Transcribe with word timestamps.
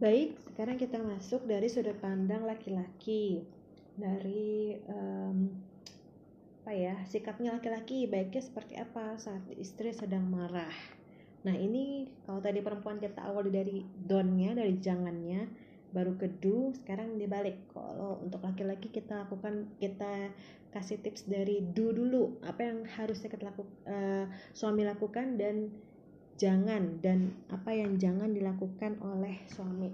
Baik, 0.00 0.32
sekarang 0.48 0.80
kita 0.80 0.96
masuk 0.96 1.44
dari 1.44 1.68
sudut 1.68 1.92
pandang 2.00 2.48
laki-laki. 2.48 3.44
Dari 4.00 4.72
um, 4.88 5.52
apa 6.64 6.72
ya, 6.72 6.96
sikapnya 7.04 7.52
laki-laki 7.60 8.08
baiknya 8.08 8.40
seperti 8.40 8.80
apa 8.80 9.20
saat 9.20 9.44
istri 9.60 9.92
sedang 9.92 10.24
marah. 10.24 10.72
Nah, 11.44 11.52
ini 11.52 12.08
kalau 12.24 12.40
tadi 12.40 12.64
perempuan 12.64 12.96
kita 12.96 13.28
awal 13.28 13.52
dari 13.52 13.84
donnya, 13.84 14.56
dari 14.56 14.80
jangannya, 14.80 15.44
baru 15.92 16.16
ke 16.16 16.32
sekarang 16.80 17.20
dibalik. 17.20 17.60
Kalau 17.68 18.24
untuk 18.24 18.40
laki-laki 18.40 18.88
kita 18.88 19.28
lakukan 19.28 19.68
kita 19.84 20.32
kasih 20.72 20.96
tips 21.04 21.28
dari 21.28 21.60
do 21.60 21.92
dulu, 21.92 22.40
apa 22.48 22.72
yang 22.72 22.88
harusnya 22.88 23.28
kita 23.28 23.52
lakukan 23.52 23.76
uh, 23.84 24.24
suami 24.56 24.80
lakukan 24.88 25.36
dan 25.36 25.68
jangan 26.40 26.96
dan 27.04 27.36
apa 27.52 27.76
yang 27.76 28.00
jangan 28.00 28.32
dilakukan 28.32 28.96
oleh 29.04 29.44
suami. 29.52 29.92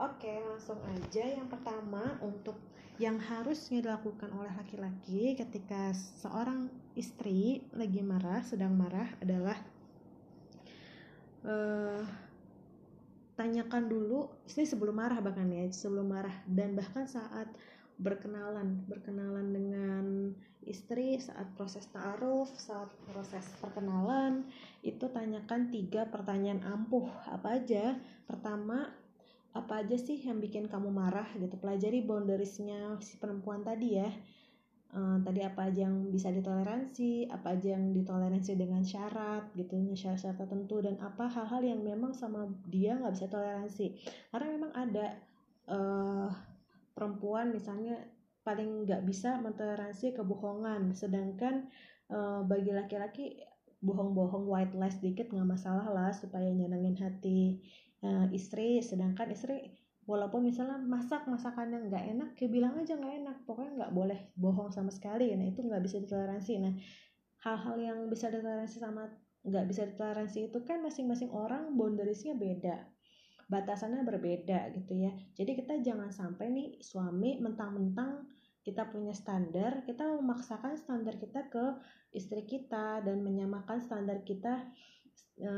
Oke, 0.00 0.40
langsung 0.40 0.80
aja 0.88 1.26
yang 1.28 1.52
pertama 1.52 2.16
untuk 2.24 2.56
yang 2.96 3.20
harusnya 3.20 3.84
dilakukan 3.84 4.32
oleh 4.32 4.50
laki-laki 4.56 5.36
ketika 5.36 5.92
seorang 5.94 6.72
istri 6.96 7.62
lagi 7.76 8.00
marah, 8.00 8.42
sedang 8.42 8.74
marah 8.74 9.06
adalah 9.22 9.58
uh, 11.46 12.02
tanyakan 13.38 13.86
dulu 13.86 14.26
istri 14.48 14.66
sebelum 14.66 14.98
marah 14.98 15.22
bahkan 15.22 15.46
ya, 15.52 15.68
sebelum 15.70 16.10
marah 16.10 16.34
dan 16.50 16.74
bahkan 16.74 17.06
saat 17.06 17.46
berkenalan, 17.98 18.82
berkenalan 18.86 19.46
dengan 19.50 20.04
istri 20.66 21.18
saat 21.18 21.46
proses 21.54 21.86
ta'aruf, 21.90 22.50
saat 22.54 22.90
proses 23.10 23.46
perkenalan, 23.62 24.46
itu 24.82 25.10
tanyakan 25.10 25.70
tiga 25.74 26.06
pertanyaan 26.06 26.62
ampuh. 26.62 27.08
Apa 27.26 27.58
aja? 27.58 27.98
Pertama, 28.24 28.86
apa 29.56 29.82
aja 29.82 29.96
sih 29.98 30.20
yang 30.22 30.38
bikin 30.38 30.70
kamu 30.70 30.92
marah 30.92 31.26
gitu. 31.34 31.58
Pelajari 31.58 32.04
boundariesnya 32.04 32.96
si 33.02 33.18
perempuan 33.18 33.66
tadi 33.66 33.98
ya. 33.98 34.10
Uh, 34.88 35.20
tadi 35.20 35.44
apa 35.44 35.68
aja 35.68 35.84
yang 35.84 36.08
bisa 36.08 36.32
ditoleransi, 36.32 37.28
apa 37.28 37.52
aja 37.52 37.76
yang 37.76 37.92
ditoleransi 37.92 38.56
dengan 38.56 38.80
syarat 38.80 39.52
gitu, 39.52 39.76
syarat-syarat 39.92 40.48
tertentu 40.48 40.80
dan 40.80 40.96
apa 41.04 41.28
hal-hal 41.28 41.60
yang 41.60 41.84
memang 41.84 42.16
sama 42.16 42.48
dia 42.72 42.96
nggak 42.96 43.12
bisa 43.12 43.28
toleransi. 43.28 44.00
Karena 44.32 44.46
memang 44.48 44.72
ada 44.72 45.06
uh, 45.68 46.32
perempuan 46.96 47.52
misalnya 47.52 48.00
paling 48.48 48.88
nggak 48.88 49.04
bisa 49.04 49.36
mentoleransi 49.44 50.16
kebohongan 50.16 50.96
sedangkan 50.96 51.68
uh, 52.08 52.40
bagi 52.48 52.72
laki-laki 52.72 53.44
bohong-bohong 53.78 54.50
white 54.50 54.74
lies 54.74 54.98
dikit 54.98 55.30
nggak 55.30 55.46
masalah 55.46 55.86
lah 55.86 56.10
supaya 56.10 56.50
nyenengin 56.50 56.98
hati 56.98 57.62
uh, 58.02 58.26
istri. 58.34 58.82
Sedangkan 58.82 59.30
istri 59.30 59.74
walaupun 60.08 60.48
misalnya 60.48 60.80
masak 60.80 61.28
masakan 61.28 61.74
yang 61.74 61.84
nggak 61.92 62.04
enak 62.16 62.30
ya 62.40 62.48
bilang 62.50 62.74
aja 62.78 62.98
nggak 62.98 63.14
enak. 63.22 63.36
Pokoknya 63.46 63.72
nggak 63.84 63.92
boleh 63.94 64.20
bohong 64.34 64.74
sama 64.74 64.90
sekali. 64.90 65.30
Nah 65.38 65.46
itu 65.46 65.62
nggak 65.62 65.82
bisa 65.84 66.02
ditoleransi. 66.02 66.52
Nah 66.58 66.74
hal-hal 67.46 67.76
yang 67.78 67.98
bisa 68.10 68.28
ditoleransi 68.32 68.76
sama 68.82 69.06
nggak 69.46 69.64
bisa 69.70 69.86
ditoleransi 69.94 70.50
itu 70.50 70.58
kan 70.66 70.82
masing-masing 70.82 71.30
orang 71.30 71.78
boundariesnya 71.78 72.34
beda. 72.34 72.82
Batasannya 73.48 74.04
berbeda 74.04 74.74
gitu 74.76 74.92
ya. 74.98 75.14
Jadi 75.38 75.56
kita 75.56 75.80
jangan 75.80 76.12
sampai 76.12 76.50
nih 76.52 76.68
suami 76.82 77.38
mentang-mentang 77.40 78.28
kita 78.68 78.84
punya 78.92 79.16
standar, 79.16 79.80
kita 79.88 80.04
memaksakan 80.04 80.76
standar 80.76 81.16
kita 81.16 81.48
ke 81.48 81.80
istri 82.12 82.44
kita 82.44 83.00
dan 83.00 83.24
menyamakan 83.24 83.80
standar 83.80 84.20
kita 84.20 84.68
e, 85.40 85.50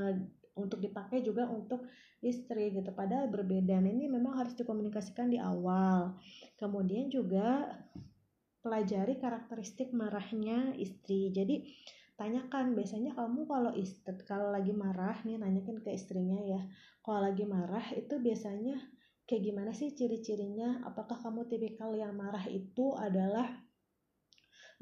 untuk 0.55 0.78
dipakai 0.78 1.27
juga 1.27 1.50
untuk 1.50 1.91
istri 2.22 2.70
gitu. 2.70 2.94
Padahal 2.94 3.27
berbeda. 3.27 3.83
Nah, 3.83 3.91
ini 3.91 4.06
memang 4.06 4.38
harus 4.38 4.54
dikomunikasikan 4.54 5.26
di 5.26 5.43
awal. 5.43 6.15
Kemudian 6.54 7.10
juga 7.10 7.66
pelajari 8.62 9.19
karakteristik 9.19 9.91
marahnya 9.91 10.70
istri. 10.78 11.34
Jadi 11.34 11.66
tanyakan 12.15 12.76
biasanya 12.78 13.16
kamu 13.16 13.49
kalau 13.49 13.72
istri 13.75 14.15
kalau 14.28 14.53
lagi 14.53 14.70
marah 14.70 15.19
nih 15.26 15.41
nanyakin 15.41 15.82
ke 15.82 15.91
istrinya 15.91 16.38
ya. 16.38 16.62
Kalau 17.03 17.26
lagi 17.26 17.43
marah 17.43 17.91
itu 17.97 18.22
biasanya 18.22 18.76
kayak 19.30 19.46
gimana 19.46 19.70
sih 19.70 19.94
ciri-cirinya? 19.94 20.82
Apakah 20.82 21.22
kamu 21.22 21.46
tipikal 21.46 21.94
yang 21.94 22.18
marah 22.18 22.42
itu 22.50 22.98
adalah 22.98 23.46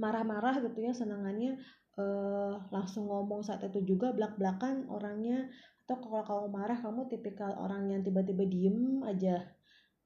marah-marah 0.01 0.65
gitu 0.65 0.89
ya 0.89 0.97
senangannya 0.97 1.61
uh, 2.01 2.57
langsung 2.73 3.13
ngomong 3.13 3.45
saat 3.45 3.61
itu 3.69 3.85
juga 3.85 4.17
belak-belakan 4.17 4.89
orangnya? 4.89 5.53
Atau 5.85 6.01
kalau 6.01 6.25
kamu 6.25 6.47
marah 6.49 6.79
kamu 6.81 7.13
tipikal 7.13 7.61
orang 7.61 7.93
yang 7.93 8.01
tiba-tiba 8.01 8.49
diem 8.49 9.05
aja 9.05 9.53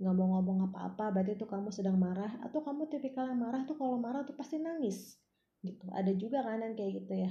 nggak 0.02 0.14
mau 0.19 0.34
ngomong 0.34 0.66
apa-apa 0.66 1.14
berarti 1.14 1.38
itu 1.38 1.47
kamu 1.47 1.70
sedang 1.70 1.94
marah? 1.94 2.34
Atau 2.42 2.66
kamu 2.66 2.91
tipikal 2.91 3.31
yang 3.31 3.38
marah 3.38 3.62
tuh 3.62 3.78
kalau 3.78 3.94
marah 4.02 4.26
tuh 4.26 4.34
pasti 4.34 4.58
nangis 4.58 5.22
gitu. 5.62 5.86
Ada 5.94 6.10
juga 6.19 6.42
kan 6.42 6.58
yang 6.58 6.75
kayak 6.75 7.06
gitu 7.06 7.14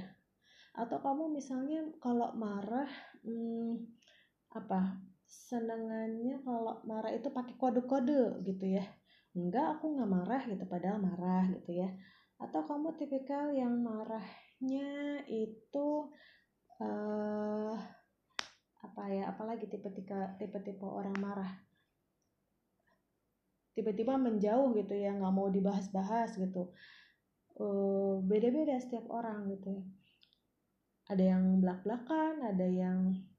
Atau 0.72 1.04
kamu 1.04 1.28
misalnya 1.28 1.84
kalau 2.00 2.32
marah 2.32 2.88
hmm, 3.20 3.76
apa 4.56 5.11
senangannya 5.32 6.44
kalau 6.44 6.84
marah 6.84 7.08
itu 7.16 7.32
pakai 7.32 7.56
kode-kode 7.56 8.44
gitu 8.44 8.76
ya. 8.76 8.84
Enggak 9.32 9.80
aku 9.80 9.96
nggak 9.96 10.10
marah 10.12 10.42
gitu 10.44 10.64
padahal 10.68 11.00
marah 11.00 11.48
gitu 11.48 11.72
ya. 11.72 11.88
Atau 12.36 12.68
kamu 12.68 13.00
tipikal 13.00 13.48
yang 13.56 13.80
marahnya 13.80 15.24
itu 15.24 16.12
uh, 16.84 17.74
apa 18.82 19.02
ya 19.08 19.32
apalagi 19.32 19.72
tipe-tipe 19.72 20.36
tipe-tipe 20.36 20.84
orang 20.84 21.16
marah. 21.16 21.52
Tiba-tiba 23.72 24.20
menjauh 24.20 24.76
gitu 24.76 24.92
ya 24.92 25.16
nggak 25.16 25.32
mau 25.32 25.48
dibahas-bahas 25.48 26.36
gitu. 26.36 26.76
Uh, 27.56 28.20
beda-beda 28.28 28.76
setiap 28.76 29.08
orang 29.08 29.48
gitu 29.48 29.80
ya. 29.80 29.84
Ada 31.08 31.24
yang 31.36 31.44
belak-belakan 31.64 32.52
ada 32.52 32.68
yang 32.68 33.31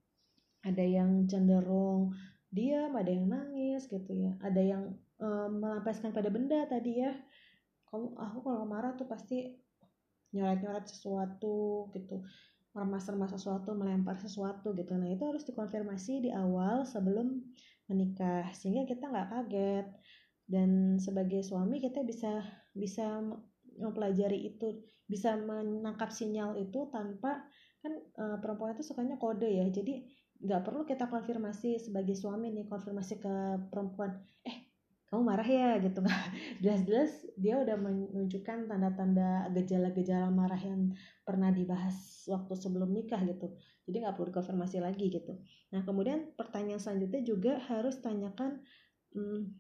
ada 0.63 0.84
yang 0.84 1.28
cenderung 1.28 2.16
diam 2.53 2.94
ada 2.94 3.09
yang 3.09 3.25
nangis 3.25 3.90
gitu 3.90 4.13
ya. 4.13 4.38
Ada 4.46 4.62
yang 4.62 4.84
um, 5.18 5.51
melampiaskan 5.57 6.13
pada 6.13 6.29
benda 6.29 6.69
tadi 6.69 7.01
ya. 7.01 7.12
Kalau 7.90 8.13
aku 8.13 8.46
kalau 8.46 8.63
marah 8.69 8.94
tuh 8.94 9.09
pasti 9.09 9.57
nyoret-nyoret 10.34 10.85
sesuatu 10.85 11.90
gitu. 11.97 12.22
Remas-remas 12.74 13.34
sesuatu 13.34 13.74
melempar 13.74 14.22
sesuatu 14.22 14.74
gitu. 14.78 14.94
Nah 14.97 15.09
itu 15.09 15.25
harus 15.25 15.46
dikonfirmasi 15.46 16.29
di 16.29 16.31
awal 16.34 16.85
sebelum 16.85 17.41
menikah 17.90 18.50
sehingga 18.53 18.85
kita 18.85 19.09
nggak 19.09 19.30
kaget. 19.34 19.88
Dan 20.45 21.01
sebagai 21.01 21.41
suami 21.41 21.81
kita 21.81 22.06
bisa 22.06 22.45
bisa 22.74 23.22
mempelajari 23.78 24.53
itu 24.53 24.85
bisa 25.09 25.34
menangkap 25.38 26.13
sinyal 26.13 26.57
itu 26.62 26.90
tanpa 26.94 27.41
kan 27.81 27.94
e, 27.97 28.24
perempuan 28.41 28.78
itu 28.78 28.85
sukanya 28.85 29.18
kode 29.18 29.50
ya. 29.50 29.66
Jadi 29.69 30.06
nggak 30.44 30.62
perlu 30.68 30.84
kita 30.84 31.08
konfirmasi 31.08 31.80
sebagai 31.80 32.20
suami 32.20 32.52
nih 32.52 32.68
konfirmasi 32.68 33.24
ke 33.24 33.36
perempuan 33.72 34.20
eh 34.44 34.76
kamu 35.08 35.24
marah 35.24 35.48
ya? 35.48 35.78
gitu 35.80 36.04
nggak 36.04 36.24
jelas-jelas 36.64 37.12
dia 37.40 37.62
udah 37.64 37.78
menunjukkan 37.80 38.68
tanda-tanda 38.68 39.48
gejala-gejala 39.56 40.28
marah 40.34 40.59
yang 40.59 40.92
pernah 41.24 41.54
dibahas 41.54 42.28
waktu 42.28 42.54
sebelum 42.59 42.92
nikah 42.92 43.22
gitu. 43.24 43.56
Jadi 43.88 43.96
nggak 44.04 44.16
perlu 44.16 44.31
dikonfirmasi 44.31 44.84
lagi 44.84 45.12
gitu. 45.12 45.40
Nah 45.72 45.86
kemudian 45.88 46.36
pertanyaan 46.36 46.81
selanjutnya 46.81 47.22
juga 47.24 47.54
harus 47.72 48.00
tanyakan 48.04 48.60
hmm, 49.16 49.54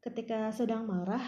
ketika 0.00 0.50
sedang 0.50 0.88
marah 0.88 1.22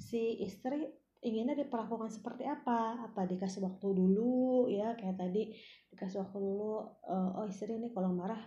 si 0.00 0.40
istri 0.42 1.01
inginnya 1.22 1.54
diperlakukan 1.54 2.10
seperti 2.10 2.44
apa? 2.44 2.98
Apa 3.06 3.24
dikasih 3.24 3.62
waktu 3.62 3.86
dulu 3.94 4.66
ya 4.66 4.98
kayak 4.98 5.16
tadi 5.16 5.54
dikasih 5.94 6.26
waktu 6.26 6.38
dulu 6.42 6.82
uh, 7.06 7.38
oh 7.38 7.46
istri 7.46 7.78
ini 7.78 7.94
kalau 7.94 8.10
marah 8.10 8.42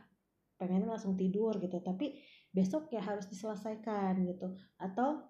pengennya 0.59 0.91
langsung 0.91 1.15
tidur 1.15 1.55
gitu. 1.63 1.79
Tapi 1.79 2.19
besok 2.51 2.91
ya 2.91 2.99
harus 2.99 3.31
diselesaikan 3.31 4.19
gitu. 4.27 4.59
Atau 4.75 5.23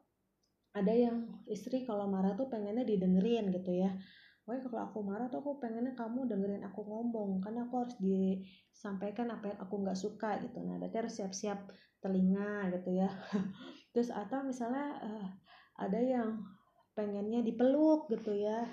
ada 0.75 0.92
yang 0.92 1.46
istri 1.48 1.86
kalau 1.86 2.10
marah 2.10 2.34
tuh 2.34 2.50
pengennya 2.50 2.84
didengerin 2.84 3.54
gitu 3.54 3.72
ya. 3.72 3.94
Pokoknya 4.46 4.62
kalau 4.69 4.81
aku 4.86 5.00
marah 5.02 5.28
tuh 5.30 5.42
aku 5.42 5.58
pengennya 5.58 5.98
kamu 5.98 6.30
dengerin 6.30 6.62
aku 6.66 6.86
ngomong 6.86 7.42
karena 7.42 7.66
aku 7.66 7.81
harus 7.81 7.98
disampaikan 7.98 9.34
apa 9.34 9.54
yang 9.54 9.60
aku 9.62 9.74
nggak 9.86 9.98
suka 9.98 10.38
gitu. 10.42 10.62
Nah 10.66 10.81
berarti 10.81 10.98
harus 10.98 11.14
siap-siap 11.18 11.69
telinga 12.02 12.74
gitu 12.74 12.90
ya. 12.94 13.10
Terus 13.94 14.14
atau 14.14 14.46
misalnya 14.46 15.02
uh, 15.02 15.28
ada 15.81 15.98
yang 15.98 16.46
pengennya 16.95 17.44
dipeluk 17.44 18.07
gitu 18.09 18.33
ya. 18.33 18.65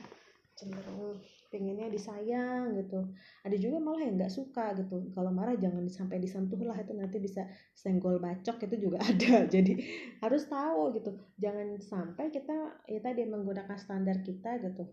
Cenderung 0.57 1.19
pengennya 1.53 1.93
disayang 1.93 2.73
gitu. 2.81 3.05
Ada 3.45 3.61
juga 3.61 3.77
malah 3.77 4.09
yang 4.09 4.17
nggak 4.17 4.33
suka 4.33 4.73
gitu. 4.81 5.13
Kalau 5.13 5.29
marah 5.29 5.53
jangan 5.61 5.85
sampai 5.93 6.17
disentuh 6.17 6.57
lah 6.65 6.81
itu 6.81 6.97
nanti 6.97 7.21
bisa 7.21 7.45
senggol 7.77 8.17
bacok 8.17 8.57
itu 8.65 8.89
juga 8.89 9.05
ada. 9.13 9.45
Jadi 9.45 9.77
harus 10.25 10.49
tahu 10.49 10.97
gitu. 10.97 11.13
Jangan 11.37 11.77
sampai 11.85 12.33
kita 12.33 12.81
ya 12.89 13.01
tadi 13.05 13.29
menggunakan 13.29 13.77
standar 13.77 14.25
kita 14.25 14.65
gitu. 14.65 14.89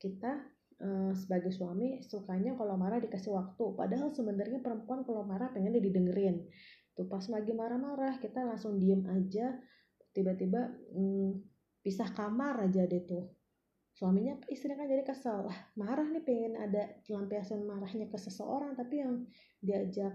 Kita 0.00 0.32
uh, 0.80 1.12
sebagai 1.12 1.52
suami 1.52 2.00
sukanya 2.00 2.56
kalau 2.56 2.80
marah 2.80 3.04
dikasih 3.04 3.36
waktu. 3.36 3.76
Padahal 3.76 4.08
sebenarnya 4.16 4.64
perempuan 4.64 5.04
kalau 5.04 5.28
marah 5.28 5.52
pengen 5.52 5.76
didengerin. 5.76 6.48
Tuh 6.96 7.06
pas 7.06 7.22
lagi 7.30 7.52
marah-marah 7.52 8.16
kita 8.18 8.48
langsung 8.48 8.80
diem 8.80 9.04
aja. 9.06 9.60
Tiba-tiba 10.16 10.72
hmm, 10.96 11.47
pisah 11.82 12.10
kamar 12.12 12.68
aja 12.68 12.84
deh 12.84 13.02
tuh. 13.04 13.26
Suaminya 13.98 14.38
istrinya 14.46 14.78
kan 14.78 14.88
jadi 14.90 15.02
kesel. 15.02 15.50
Lah 15.50 15.58
marah 15.74 16.06
nih 16.06 16.22
pengen 16.22 16.54
ada 16.54 17.02
lampiasan 17.10 17.66
marahnya 17.66 18.06
ke 18.06 18.18
seseorang 18.18 18.78
tapi 18.78 19.02
yang 19.02 19.26
diajak 19.58 20.14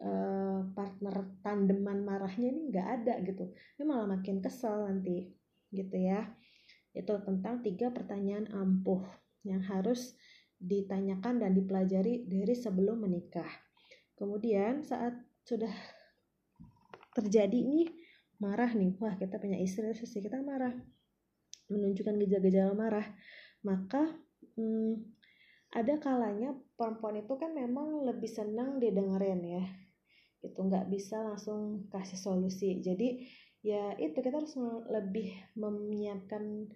uh, 0.00 0.64
partner 0.72 1.36
tandeman 1.44 2.00
marahnya 2.08 2.48
ini 2.48 2.72
nggak 2.72 2.88
ada 3.02 3.14
gitu. 3.20 3.52
Ini 3.76 3.84
malah 3.84 4.08
makin 4.16 4.40
kesel 4.40 4.88
nanti 4.88 5.28
gitu 5.68 5.96
ya. 5.96 6.24
Itu 6.96 7.20
tentang 7.20 7.60
tiga 7.60 7.92
pertanyaan 7.92 8.48
ampuh 8.52 9.04
yang 9.44 9.60
harus 9.60 10.16
ditanyakan 10.62 11.42
dan 11.42 11.52
dipelajari 11.52 12.24
dari 12.30 12.54
sebelum 12.54 13.02
menikah. 13.02 13.48
Kemudian 14.14 14.86
saat 14.86 15.18
sudah 15.42 15.72
terjadi 17.12 17.58
nih 17.60 17.90
marah 18.42 18.74
nih 18.74 18.98
wah 18.98 19.14
kita 19.14 19.38
punya 19.38 19.62
istri 19.62 19.86
terus 19.94 20.10
kita 20.10 20.42
marah 20.42 20.74
menunjukkan 21.70 22.20
gejala-gejala 22.20 22.72
marah. 22.76 23.06
Maka 23.62 24.02
hmm, 24.58 24.98
ada 25.72 25.94
kalanya 26.02 26.52
perempuan 26.76 27.22
itu 27.22 27.32
kan 27.38 27.54
memang 27.54 28.04
lebih 28.04 28.28
senang 28.28 28.76
didengerin 28.82 29.40
ya 29.40 29.64
itu 30.42 30.58
nggak 30.58 30.90
bisa 30.90 31.22
langsung 31.22 31.86
kasih 31.88 32.18
solusi. 32.18 32.82
Jadi 32.82 33.24
ya 33.62 33.94
itu 33.96 34.18
kita 34.18 34.42
harus 34.42 34.58
lebih 34.90 35.30
menyiapkan 35.54 36.66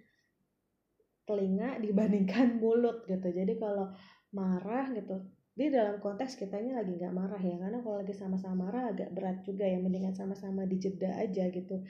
telinga 1.27 1.83
dibandingkan 1.83 2.57
mulut 2.63 3.05
gitu. 3.11 3.27
Jadi 3.27 3.59
kalau 3.59 3.91
marah 4.31 4.87
gitu 4.95 5.19
di 5.57 5.73
dalam 5.73 5.97
konteks 6.05 6.37
kita 6.37 6.61
ini 6.61 6.77
lagi 6.77 7.01
nggak 7.01 7.17
marah 7.17 7.41
ya 7.41 7.57
karena 7.57 7.81
kalau 7.81 7.97
lagi 8.05 8.13
sama-sama 8.13 8.69
marah 8.69 8.93
agak 8.93 9.09
berat 9.17 9.41
juga 9.41 9.65
ya 9.65 9.81
mendingan 9.81 10.13
sama-sama 10.13 10.69
dijeda 10.69 11.17
aja 11.17 11.49
gitu. 11.49 11.81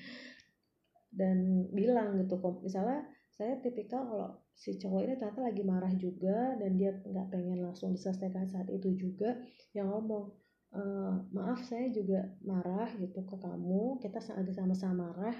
Dan 1.10 1.66
bilang 1.74 2.14
gitu 2.22 2.38
misalnya 2.62 3.10
saya 3.36 3.58
tipikal 3.58 4.06
kalau 4.06 4.30
si 4.56 4.80
cowok 4.80 5.00
ini 5.04 5.14
ternyata 5.20 5.40
lagi 5.44 5.62
marah 5.66 5.92
juga 5.92 6.56
dan 6.56 6.80
dia 6.80 6.96
nggak 6.96 7.28
pengen 7.28 7.60
langsung 7.60 7.92
diselesaikan 7.92 8.48
saat 8.48 8.70
itu 8.72 8.96
juga 8.96 9.36
yang 9.76 9.92
ngomong 9.92 10.32
e, 10.72 10.82
maaf 11.36 11.60
saya 11.60 11.92
juga 11.92 12.24
marah 12.40 12.88
gitu 12.96 13.20
ke 13.28 13.36
kamu 13.36 14.00
kita 14.00 14.24
lagi 14.32 14.52
sama-sama 14.56 15.12
marah 15.12 15.36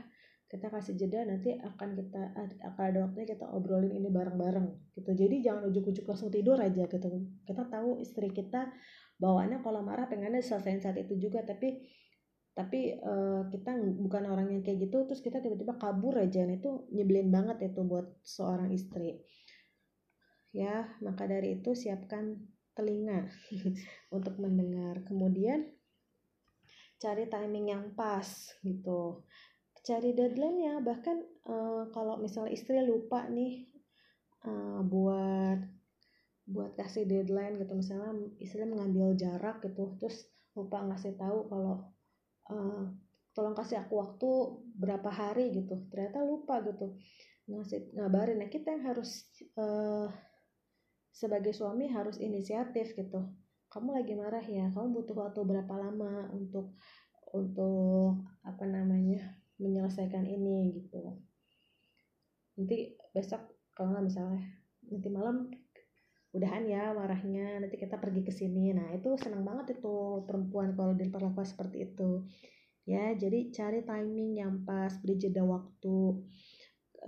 kita 0.47 0.71
kasih 0.71 0.95
jeda 0.95 1.27
nanti 1.27 1.59
akan 1.59 1.99
kita 1.99 2.23
akan 2.63 2.85
ada 2.87 2.99
waktunya 3.11 3.35
kita 3.35 3.47
obrolin 3.51 3.91
ini 3.91 4.07
bareng-bareng 4.15 4.95
gitu. 4.95 5.11
Jadi 5.11 5.43
jangan 5.43 5.67
ujuk-ujuk 5.67 6.07
langsung 6.07 6.31
tidur 6.31 6.55
aja 6.63 6.87
gitu. 6.87 7.09
Kita 7.43 7.67
tahu 7.67 7.99
istri 7.99 8.31
kita 8.31 8.71
bawaannya 9.19 9.59
kalau 9.67 9.83
marah 9.83 10.07
pengennya 10.07 10.39
selesaiin 10.39 10.79
saat 10.79 11.03
itu 11.03 11.19
juga 11.19 11.43
tapi 11.43 11.83
tapi 12.57 12.95
uh, 12.97 13.51
kita 13.53 13.75
bukan 14.01 14.33
orang 14.33 14.49
yang 14.49 14.63
kayak 14.65 14.89
gitu 14.89 15.05
terus 15.05 15.21
kita 15.21 15.43
tiba-tiba 15.43 15.75
kabur 15.83 16.15
aja. 16.15 16.47
Nah 16.47 16.55
itu 16.55 16.87
nyebelin 16.95 17.29
banget 17.35 17.75
itu 17.75 17.83
buat 17.83 18.07
seorang 18.23 18.71
istri. 18.71 19.19
Ya 20.55 20.95
maka 21.03 21.27
dari 21.27 21.59
itu 21.59 21.75
siapkan 21.75 22.39
telinga 22.79 23.27
untuk 24.17 24.39
mendengar. 24.39 25.03
Kemudian 25.03 25.75
cari 27.03 27.27
timing 27.27 27.67
yang 27.75 27.85
pas 27.99 28.25
gitu 28.63 29.27
cari 29.87 30.11
deadline 30.19 30.59
ya 30.59 30.75
bahkan 30.83 31.23
uh, 31.47 31.87
kalau 31.95 32.19
misalnya 32.19 32.51
istri 32.51 32.83
lupa 32.83 33.31
nih 33.31 33.71
uh, 34.43 34.83
buat 34.83 35.63
buat 36.51 36.75
kasih 36.75 37.07
deadline 37.07 37.55
gitu. 37.63 37.71
Misalnya 37.79 38.11
istri 38.43 38.67
mengambil 38.67 39.15
jarak 39.15 39.63
gitu 39.63 39.95
terus 40.03 40.27
lupa 40.59 40.83
ngasih 40.83 41.15
tahu 41.15 41.47
kalau 41.47 41.87
uh, 42.51 42.91
tolong 43.31 43.55
kasih 43.55 43.87
aku 43.87 43.95
waktu 44.03 44.31
berapa 44.75 45.07
hari 45.07 45.55
gitu. 45.55 45.87
Ternyata 45.87 46.19
lupa 46.27 46.59
gitu 46.67 46.99
ngasih 47.47 47.95
ngabarin. 47.95 48.43
Nah 48.43 48.51
kita 48.51 48.75
yang 48.75 48.91
harus 48.91 49.23
uh, 49.55 50.11
sebagai 51.15 51.55
suami 51.55 51.87
harus 51.87 52.19
inisiatif 52.19 52.99
gitu. 52.99 53.23
Kamu 53.71 53.95
lagi 53.95 54.19
marah 54.19 54.43
ya 54.43 54.67
kamu 54.75 54.99
butuh 54.99 55.15
waktu 55.15 55.47
berapa 55.47 55.75
lama 55.79 56.27
untuk 56.35 56.75
untuk 57.35 58.23
apa 58.47 58.65
namanya 58.67 59.46
menyelesaikan 59.61 60.25
ini 60.25 60.73
gitu. 60.77 61.17
Nanti 62.57 62.97
besok 63.13 63.73
kalau 63.77 63.93
nggak 63.93 64.07
misalnya 64.09 64.43
nanti 64.89 65.09
malam 65.13 65.53
udahan 66.37 66.69
ya 66.69 66.93
marahnya 66.93 67.65
nanti 67.65 67.77
kita 67.81 67.97
pergi 67.97 68.21
ke 68.25 68.33
sini. 68.33 68.77
Nah 68.77 68.93
itu 68.93 69.17
senang 69.17 69.45
banget 69.45 69.81
itu 69.81 70.25
perempuan 70.29 70.77
kalau 70.77 70.93
diperlakukan 70.93 71.49
seperti 71.49 71.93
itu. 71.93 72.25
Ya 72.87 73.13
jadi 73.17 73.51
cari 73.51 73.81
timing 73.83 74.31
yang 74.39 74.53
pas 74.63 74.93
beri 75.01 75.17
jeda 75.17 75.43
waktu 75.43 75.97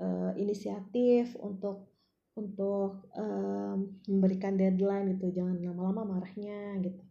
uh, 0.00 0.32
inisiatif 0.34 1.36
untuk 1.38 1.92
untuk 2.38 3.10
um, 3.18 4.00
memberikan 4.08 4.56
deadline 4.56 5.18
gitu. 5.18 5.34
Jangan 5.34 5.60
lama-lama 5.60 6.18
marahnya 6.18 6.80
gitu. 6.80 7.02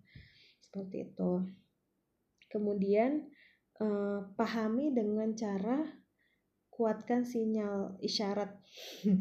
Seperti 0.64 1.12
itu. 1.12 1.32
Kemudian 2.48 3.28
uh, 3.82 4.20
pahami 4.38 4.94
dengan 4.94 5.34
cara 5.34 5.86
kuatkan 6.74 7.26
sinyal 7.26 7.98
isyarat 8.06 8.54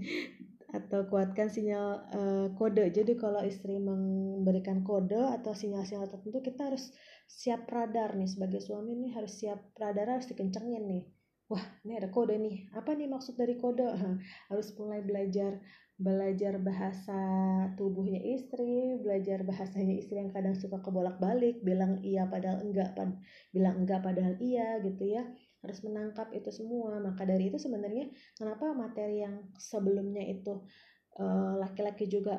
atau 0.77 1.09
kuatkan 1.09 1.49
sinyal 1.49 2.05
uh, 2.13 2.47
kode. 2.53 2.93
Jadi 2.93 3.17
kalau 3.17 3.41
istri 3.41 3.81
memberikan 3.81 4.85
kode 4.85 5.17
atau 5.17 5.57
sinyal-sinyal 5.57 6.11
tertentu 6.11 6.45
kita 6.45 6.69
harus 6.69 6.93
siap 7.27 7.65
radar 7.67 8.15
nih 8.15 8.29
sebagai 8.29 8.61
suami 8.61 8.93
nih 8.93 9.17
harus 9.17 9.33
siap 9.41 9.73
radar 9.81 10.21
harus 10.21 10.29
dikencengin 10.29 10.85
nih. 10.85 11.05
Wah, 11.47 11.63
ini 11.87 11.95
ada 11.95 12.11
kode 12.11 12.37
nih. 12.37 12.69
Apa 12.75 12.99
nih 12.99 13.07
maksud 13.07 13.39
dari 13.39 13.55
kode? 13.57 13.87
harus 14.51 14.69
mulai 14.77 15.01
belajar 15.01 15.63
belajar 15.97 16.61
bahasa 16.61 17.21
tubuhnya 17.81 18.21
istri, 18.21 19.01
belajar 19.01 19.41
bahasanya 19.49 19.97
istri 19.97 20.21
yang 20.21 20.29
kadang 20.29 20.53
suka 20.53 20.85
kebolak-balik, 20.85 21.65
bilang 21.65 22.05
iya 22.05 22.29
padahal 22.29 22.61
enggak, 22.61 22.93
pad 22.93 23.17
bilang 23.49 23.81
enggak 23.81 24.05
padahal 24.05 24.37
iya 24.37 24.77
gitu 24.85 25.09
ya. 25.09 25.25
Harus 25.65 25.81
menangkap 25.81 26.29
itu 26.37 26.53
semua. 26.53 27.01
Maka 27.01 27.25
dari 27.25 27.49
itu 27.49 27.57
sebenarnya 27.57 28.13
kenapa 28.37 28.77
materi 28.77 29.25
yang 29.25 29.49
sebelumnya 29.57 30.21
itu 30.29 30.61
eh, 31.17 31.53
laki-laki 31.65 32.05
uh, 32.05 32.11
juga 32.13 32.35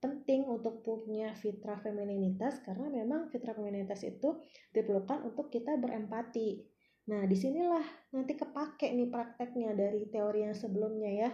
penting 0.00 0.44
untuk 0.48 0.84
punya 0.84 1.32
fitrah 1.36 1.80
femininitas 1.80 2.60
karena 2.60 2.92
memang 2.92 3.32
fitrah 3.32 3.56
femininitas 3.56 4.04
itu 4.04 4.36
diperlukan 4.72 5.28
untuk 5.28 5.52
kita 5.52 5.76
berempati. 5.80 6.60
Nah, 7.04 7.28
di 7.28 7.36
sinilah 7.36 7.84
nanti 8.16 8.32
kepake 8.32 8.92
nih 8.96 9.12
prakteknya 9.12 9.76
dari 9.76 10.08
teori 10.08 10.48
yang 10.48 10.56
sebelumnya 10.56 11.10
ya 11.12 11.30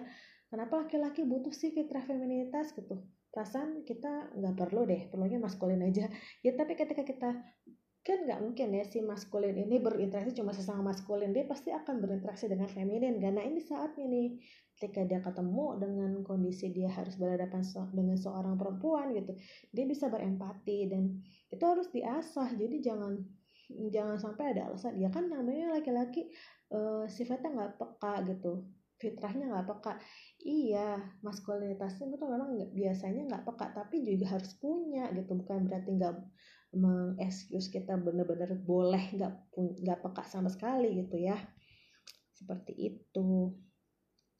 kenapa 0.50 0.84
laki-laki 0.84 1.22
butuh 1.22 1.54
sih 1.54 1.70
fitrah 1.70 2.02
feminitas 2.02 2.74
gitu? 2.74 3.00
Perasaan 3.30 3.86
kita 3.86 4.34
nggak 4.34 4.54
perlu 4.58 4.84
deh 4.84 5.06
perlunya 5.08 5.38
maskulin 5.38 5.80
aja. 5.86 6.10
Ya 6.42 6.52
tapi 6.58 6.74
ketika 6.74 7.06
kita 7.06 7.30
kan 8.00 8.18
nggak 8.24 8.40
mungkin 8.40 8.72
ya 8.72 8.84
si 8.88 9.04
maskulin 9.04 9.54
ini 9.60 9.76
berinteraksi 9.76 10.32
cuma 10.32 10.56
sesama 10.56 10.88
maskulin 10.90 11.36
dia 11.36 11.44
pasti 11.44 11.68
akan 11.68 12.00
berinteraksi 12.00 12.48
dengan 12.48 12.64
feminin 12.72 13.20
karena 13.20 13.44
ini 13.44 13.60
saatnya 13.60 14.08
nih 14.08 14.40
ketika 14.80 15.04
dia 15.04 15.20
ketemu 15.20 15.76
dengan 15.76 16.10
kondisi 16.24 16.72
dia 16.72 16.88
harus 16.88 17.20
berhadapan 17.20 17.60
dengan 17.92 18.16
seorang 18.16 18.56
perempuan 18.56 19.12
gitu 19.12 19.36
dia 19.68 19.84
bisa 19.84 20.08
berempati 20.08 20.88
dan 20.88 21.20
itu 21.52 21.64
harus 21.66 21.90
diasah. 21.92 22.48
Jadi 22.56 22.76
jangan 22.80 23.20
jangan 23.70 24.16
sampai 24.18 24.56
ada 24.56 24.72
alasan. 24.72 24.98
Ya 24.98 25.12
kan 25.12 25.28
namanya 25.30 25.76
laki-laki 25.78 26.30
uh, 26.72 27.04
sifatnya 27.06 27.50
nggak 27.52 27.72
peka 27.78 28.14
gitu 28.26 28.64
fitrahnya 29.00 29.48
nggak 29.48 29.66
peka 29.66 29.92
iya 30.40 31.00
maskulinitasnya 31.20 32.10
itu 32.12 32.24
memang 32.24 32.56
gak, 32.56 32.72
biasanya 32.72 33.22
nggak 33.28 33.44
peka 33.44 33.66
tapi 33.76 34.02
juga 34.04 34.36
harus 34.36 34.52
punya 34.56 35.12
gitu. 35.12 35.36
Bukan 35.36 35.68
berarti 35.68 35.90
nggak 35.96 36.14
mengexcuse 36.70 37.68
kita 37.68 37.98
benar-benar 37.98 38.54
boleh 38.62 39.04
nggak 39.16 39.32
nggak 39.56 39.98
peka 40.00 40.22
sama 40.24 40.48
sekali 40.48 41.04
gitu 41.04 41.20
ya. 41.20 41.36
Seperti 42.32 42.72
itu. 42.76 43.52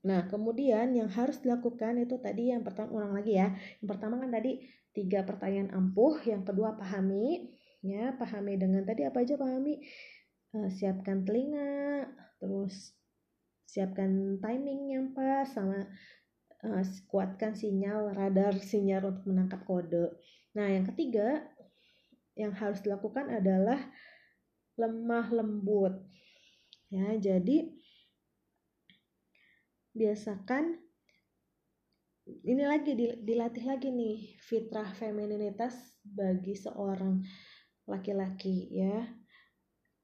Nah 0.07 0.25
kemudian 0.29 0.97
yang 0.97 1.13
harus 1.13 1.45
dilakukan 1.45 2.01
itu 2.01 2.17
tadi 2.17 2.53
yang 2.53 2.65
pertama 2.65 2.97
ulang 2.97 3.13
lagi 3.17 3.37
ya. 3.37 3.53
Yang 3.85 3.89
pertama 3.97 4.15
kan 4.21 4.31
tadi 4.33 4.65
tiga 4.91 5.23
pertanyaan 5.23 5.71
ampuh 5.71 6.19
yang 6.27 6.43
kedua 6.43 6.75
pahami 6.75 7.47
ya 7.81 8.13
pahami 8.19 8.59
dengan 8.59 8.83
tadi 8.85 9.05
apa 9.05 9.21
aja 9.21 9.37
pahami? 9.37 9.81
Uh, 10.51 10.67
siapkan 10.67 11.23
telinga 11.23 12.11
terus 12.43 12.91
siapkan 13.71 14.43
timing 14.43 14.91
yang 14.91 15.07
pas 15.15 15.47
sama 15.47 15.87
uh, 16.67 16.83
kuatkan 17.07 17.55
sinyal 17.55 18.11
radar 18.11 18.59
sinyal 18.59 19.15
untuk 19.15 19.31
menangkap 19.31 19.63
kode. 19.63 20.11
Nah, 20.59 20.67
yang 20.67 20.83
ketiga 20.91 21.47
yang 22.35 22.51
harus 22.51 22.83
dilakukan 22.83 23.31
adalah 23.31 23.79
lemah 24.75 25.31
lembut. 25.31 25.95
Ya, 26.91 27.15
jadi 27.15 27.71
biasakan 29.95 30.83
ini 32.27 32.63
lagi 32.63 32.95
dilatih 33.23 33.65
lagi 33.67 33.91
nih 33.91 34.39
fitrah 34.39 34.87
femininitas 34.95 35.99
bagi 36.07 36.55
seorang 36.55 37.23
laki-laki 37.91 38.71
ya 38.71 39.03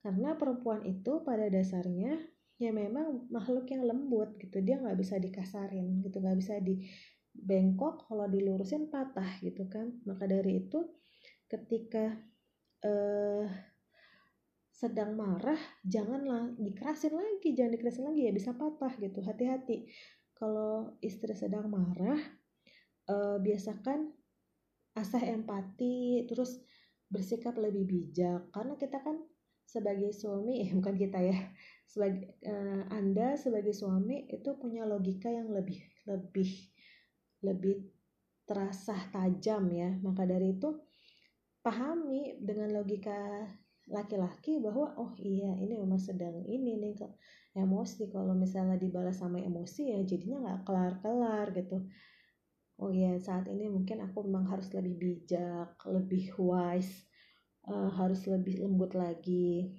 karena 0.03 0.35
perempuan 0.35 0.83
itu 0.87 1.23
pada 1.23 1.47
dasarnya 1.47 2.19
ya 2.57 2.73
memang 2.73 3.29
makhluk 3.29 3.69
yang 3.69 3.85
lembut 3.85 4.41
gitu 4.41 4.65
dia 4.65 4.81
nggak 4.81 4.97
bisa 4.97 5.21
dikasarin 5.21 6.01
gitu 6.01 6.25
nggak 6.25 6.39
bisa 6.41 6.57
di 6.61 6.89
bengkok 7.37 8.09
kalau 8.09 8.25
dilurusin 8.29 8.89
patah 8.89 9.29
gitu 9.45 9.69
kan. 9.69 10.01
Maka 10.09 10.25
dari 10.25 10.65
itu 10.65 10.81
ketika 11.47 12.17
eh, 12.81 13.45
sedang 14.73 15.17
marah 15.17 15.57
janganlah 15.85 16.53
dikerasin 16.61 17.17
lagi 17.17 17.57
jangan 17.57 17.73
dikerasin 17.77 18.05
lagi 18.13 18.29
ya 18.29 18.33
bisa 18.33 18.57
patah 18.57 18.93
gitu 18.97 19.21
hati-hati. 19.21 19.89
Kalau 20.37 20.97
istri 21.05 21.33
sedang 21.37 21.69
marah 21.69 22.21
eh, 23.09 23.37
biasakan 23.41 24.13
asah 24.97 25.23
empati 25.29 26.25
terus 26.25 26.57
bersikap 27.07 27.55
lebih 27.61 27.85
bijak 27.87 28.49
karena 28.51 28.75
kita 28.81 28.99
kan 28.99 29.21
sebagai 29.67 30.15
suami 30.15 30.63
eh 30.63 30.71
bukan 30.71 30.95
kita 30.95 31.19
ya 31.19 31.39
sebagai 31.91 32.39
uh, 32.47 32.87
anda 32.95 33.35
sebagai 33.35 33.75
suami 33.75 34.31
itu 34.31 34.55
punya 34.55 34.87
logika 34.87 35.27
yang 35.27 35.51
lebih 35.51 35.83
lebih 36.07 36.51
lebih 37.43 37.91
terasa 38.47 38.95
tajam 39.11 39.69
ya. 39.75 39.91
Maka 40.01 40.25
dari 40.25 40.55
itu 40.55 40.71
pahami 41.61 42.39
dengan 42.39 42.71
logika 42.79 43.43
laki-laki 43.87 44.59
bahwa 44.63 44.95
oh 44.99 45.15
iya 45.19 45.55
ini 45.59 45.79
memang 45.79 45.99
sedang 45.99 46.47
ini 46.47 46.79
nih 46.79 46.95
kok 46.95 47.19
emosi. 47.59 48.11
Kalau 48.11 48.35
misalnya 48.39 48.79
dibalas 48.79 49.19
sama 49.19 49.43
emosi 49.43 49.95
ya 49.95 49.99
jadinya 50.07 50.43
nggak 50.47 50.61
kelar-kelar 50.63 51.47
gitu. 51.55 51.87
Oh 52.77 52.93
iya 52.93 53.17
saat 53.19 53.51
ini 53.51 53.73
mungkin 53.73 54.05
aku 54.05 54.27
memang 54.27 54.47
harus 54.53 54.69
lebih 54.77 54.95
bijak 55.01 55.75
lebih 55.89 56.35
wise 56.37 57.09
uh, 57.71 57.91
harus 57.95 58.25
lebih 58.27 58.63
lembut 58.63 58.95
lagi. 58.95 59.75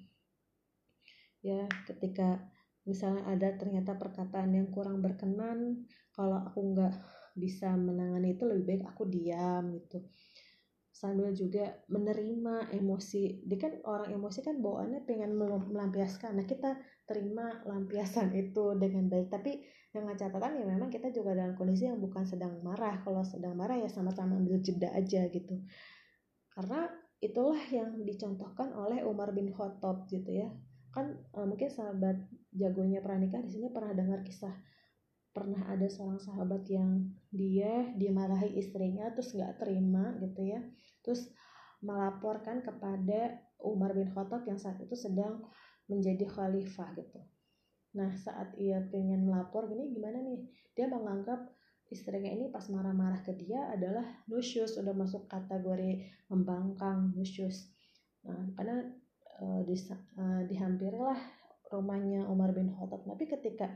Ya 1.41 1.65
ketika 1.87 2.43
misalnya 2.87 3.27
ada 3.27 3.55
ternyata 3.55 3.95
perkataan 3.99 4.55
yang 4.55 4.67
kurang 4.71 5.03
berkenan 5.03 5.87
kalau 6.15 6.39
aku 6.39 6.75
nggak 6.75 6.95
bisa 7.37 7.75
menangani 7.77 8.33
itu 8.33 8.43
lebih 8.49 8.65
baik 8.65 8.83
aku 8.89 9.03
diam 9.07 9.75
gitu. 9.77 10.01
Sambil 10.89 11.29
juga 11.37 11.77
menerima 11.93 12.73
emosi. 12.73 13.45
Dia 13.45 13.59
kan 13.61 13.73
orang 13.85 14.17
emosi 14.17 14.41
kan 14.41 14.57
bawaannya 14.57 15.05
pengen 15.05 15.37
melampiaskan. 15.37 16.41
Nah 16.41 16.45
kita 16.49 16.73
terima 17.05 17.61
lampiasan 17.69 18.33
itu 18.33 18.73
dengan 18.81 19.05
baik. 19.05 19.29
Tapi 19.29 19.61
dengan 19.93 20.17
catatan 20.17 20.57
ya 20.57 20.65
memang 20.65 20.89
kita 20.89 21.13
juga 21.13 21.37
dalam 21.37 21.53
kondisi 21.53 21.85
yang 21.85 22.01
bukan 22.01 22.25
sedang 22.25 22.65
marah. 22.65 22.97
Kalau 23.05 23.21
sedang 23.21 23.53
marah 23.53 23.77
ya 23.77 23.85
sama-sama 23.85 24.41
ambil 24.41 24.57
jeda 24.57 24.89
aja 24.97 25.29
gitu. 25.29 25.61
Karena 26.49 26.89
itulah 27.17 27.59
yang 27.73 27.97
dicontohkan 28.05 28.73
oleh 28.77 29.01
Umar 29.01 29.33
bin 29.33 29.49
Khattab 29.49 30.05
gitu 30.09 30.29
ya. 30.29 30.49
Kan 30.93 31.17
uh, 31.33 31.45
mungkin 31.45 31.69
sahabat 31.69 32.21
jagonya 32.53 33.01
pranikah 33.01 33.41
di 33.41 33.49
sini 33.53 33.67
pernah 33.73 33.93
dengar 33.93 34.21
kisah 34.21 34.53
pernah 35.37 35.69
ada 35.69 35.85
seorang 35.85 36.17
sahabat 36.17 36.65
yang 36.65 37.13
dia 37.29 37.93
dimarahi 37.93 38.57
istrinya 38.57 39.13
terus 39.13 39.37
nggak 39.37 39.61
terima 39.61 40.17
gitu 40.17 40.41
ya. 40.41 40.65
Terus 41.05 41.29
melaporkan 41.85 42.65
kepada 42.65 43.37
Umar 43.61 43.93
bin 43.93 44.09
Khattab 44.09 44.49
yang 44.49 44.57
saat 44.57 44.81
itu 44.81 44.97
sedang 44.97 45.45
menjadi 45.85 46.25
khalifah 46.25 46.89
gitu. 46.97 47.21
Nah 47.93 48.17
saat 48.17 48.57
ia 48.57 48.81
pengen 48.89 49.29
melapor 49.29 49.69
gini 49.69 49.93
gimana 49.93 50.25
nih? 50.25 50.41
Dia 50.73 50.89
menganggap 50.89 51.53
istrinya 51.87 52.27
ini 52.27 52.51
pas 52.51 52.67
marah-marah 52.67 53.23
ke 53.23 53.31
dia 53.35 53.71
adalah 53.71 54.03
nusyus 54.27 54.75
udah 54.75 54.91
masuk 54.91 55.27
kategori 55.31 56.03
membangkang 56.27 57.15
nusyus. 57.15 57.71
Nah 58.27 58.51
karena 58.59 58.83
uh, 59.39 59.61
di, 59.63 59.75
uh, 60.19 60.41
dihampirilah 60.51 61.19
rumahnya 61.71 62.27
Umar 62.27 62.51
bin 62.51 62.75
Khattab. 62.75 63.07
Tapi 63.07 63.23
ketika 63.27 63.71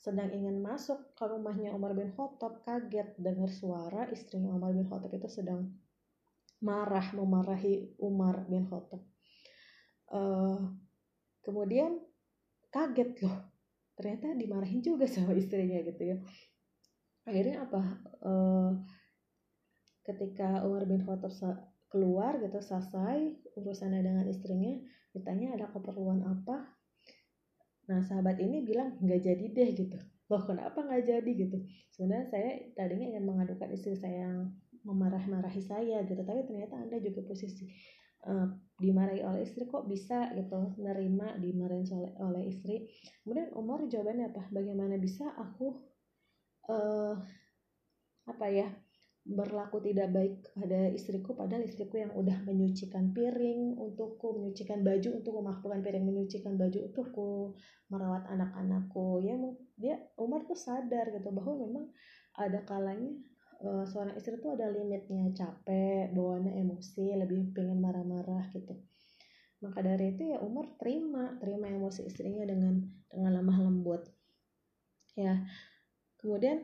sedang 0.00 0.32
ingin 0.32 0.64
masuk 0.64 1.12
ke 1.12 1.24
rumahnya 1.28 1.76
Umar 1.76 1.92
bin 1.92 2.08
Khattab 2.16 2.64
kaget 2.64 3.12
dengar 3.20 3.52
suara 3.52 4.08
istrinya 4.08 4.56
Umar 4.56 4.72
bin 4.72 4.88
Khattab 4.88 5.12
itu 5.12 5.28
sedang 5.28 5.68
marah 6.64 7.12
memarahi 7.12 8.00
Umar 8.00 8.48
bin 8.48 8.64
Khattab. 8.64 9.04
Uh, 10.08 10.80
kemudian 11.44 12.00
kaget 12.72 13.20
loh. 13.20 13.52
Ternyata 14.00 14.32
dimarahin 14.32 14.80
juga 14.80 15.04
sama 15.04 15.36
istrinya 15.36 15.76
gitu 15.84 16.16
ya 16.16 16.16
akhirnya 17.30 17.64
apa? 17.64 17.82
Uh, 18.20 18.70
ketika 20.02 20.66
Umar 20.66 20.84
bin 20.90 21.06
Khattab 21.06 21.30
keluar 21.90 22.38
gitu 22.38 22.58
selesai 22.58 23.38
urusannya 23.58 24.02
dengan 24.02 24.24
istrinya 24.26 24.78
ditanya 25.14 25.54
ada 25.54 25.66
keperluan 25.70 26.26
apa? 26.26 26.74
Nah 27.90 28.02
sahabat 28.06 28.38
ini 28.38 28.62
bilang 28.66 28.98
nggak 28.98 29.22
jadi 29.22 29.44
deh 29.50 29.70
gitu. 29.74 29.98
Loh 30.30 30.42
kenapa 30.46 30.82
nggak 30.82 31.06
jadi? 31.06 31.30
gitu. 31.34 31.58
Sebenarnya 31.90 32.26
saya 32.30 32.50
tadinya 32.78 33.14
ingin 33.14 33.24
mengadukan 33.26 33.70
istri 33.74 33.98
saya 33.98 34.30
yang 34.30 34.54
memarah-marahi 34.86 35.60
saya 35.60 36.00
gitu 36.08 36.24
tapi 36.24 36.40
ternyata 36.48 36.80
anda 36.80 36.96
juga 36.96 37.20
posisi 37.28 37.68
uh, 38.24 38.48
dimarahi 38.80 39.20
oleh 39.20 39.44
istri 39.44 39.68
kok 39.68 39.84
bisa 39.84 40.32
gitu 40.32 40.72
nerima 40.80 41.36
dimarahin 41.36 41.84
oleh, 42.16 42.48
istri. 42.48 42.88
Kemudian 43.20 43.52
Umar 43.58 43.84
jawabannya 43.84 44.32
apa? 44.32 44.48
Bagaimana 44.48 44.96
bisa 44.96 45.28
aku 45.36 45.89
uh, 46.70 47.18
apa 48.30 48.46
ya 48.46 48.70
berlaku 49.20 49.84
tidak 49.84 50.08
baik 50.16 50.40
pada 50.56 50.88
istriku 50.90 51.36
padahal 51.36 51.62
istriku 51.62 52.00
yang 52.00 52.10
udah 52.16 52.40
menyucikan 52.48 53.12
piring 53.12 53.76
untukku 53.76 54.32
menyucikan 54.32 54.80
baju 54.80 55.20
untukku 55.20 55.40
bukan 55.44 55.80
piring 55.84 56.04
menyucikan 56.08 56.56
baju 56.56 56.78
untukku 56.88 57.52
merawat 57.92 58.24
anak-anakku. 58.30 59.20
Ya 59.20 59.36
dia 59.76 59.94
Umar 60.16 60.48
tuh 60.48 60.56
sadar 60.56 61.12
gitu 61.12 61.28
bahwa 61.34 61.68
memang 61.68 61.84
ada 62.38 62.64
kalanya 62.64 63.12
uh, 63.60 63.84
seorang 63.84 64.16
istri 64.16 64.40
tuh 64.40 64.56
ada 64.56 64.72
limitnya 64.72 65.28
capek 65.36 66.14
bawaannya 66.16 66.56
emosi 66.56 67.12
lebih 67.20 67.52
pengen 67.52 67.82
marah-marah 67.82 68.48
gitu. 68.56 68.78
Maka 69.60 69.84
dari 69.84 70.16
itu 70.16 70.32
ya 70.32 70.40
Umar 70.40 70.64
terima 70.80 71.36
terima 71.36 71.68
emosi 71.68 72.08
istrinya 72.08 72.48
dengan 72.48 72.80
dengan 73.12 73.36
lemah 73.36 73.58
lembut. 73.68 74.02
Ya 75.12 75.44
kemudian 76.20 76.62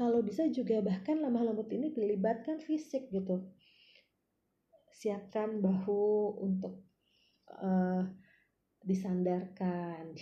kalau 0.00 0.24
bisa 0.24 0.48
juga 0.48 0.80
bahkan 0.80 1.20
lemah 1.20 1.52
lembut 1.52 1.68
ini 1.76 1.92
dilibatkan 1.92 2.56
fisik 2.64 3.12
gitu. 3.12 3.44
Siapkan 4.96 5.60
bahu 5.60 6.40
untuk 6.40 6.88
uh, 7.52 8.08
disandarkan. 8.80 10.16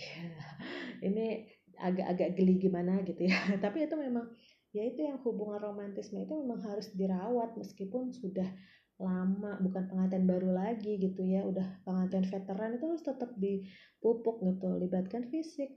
Ini 1.07 1.47
agak-agak 1.79 2.35
geli 2.35 2.59
gimana 2.59 2.99
gitu 3.07 3.23
ya. 3.23 3.39
Tapi 3.63 3.87
itu 3.87 3.95
memang 3.95 4.27
ya 4.75 4.83
itu 4.83 4.99
yang 4.99 5.23
hubungan 5.23 5.63
romantisme 5.63 6.19
itu 6.27 6.35
memang 6.35 6.59
harus 6.59 6.91
dirawat 6.91 7.55
meskipun 7.55 8.11
sudah 8.11 8.51
lama 8.99 9.55
bukan 9.63 9.87
pengantin 9.87 10.27
baru 10.27 10.51
lagi 10.51 10.99
gitu 10.99 11.23
ya. 11.23 11.47
Udah 11.47 11.79
pengantin 11.87 12.27
veteran 12.27 12.75
itu 12.75 12.83
harus 12.83 13.03
tetap 13.07 13.31
dipupuk 13.39 14.43
gitu 14.43 14.75
libatkan 14.75 15.31
fisik 15.31 15.71